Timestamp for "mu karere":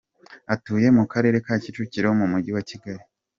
0.97-1.37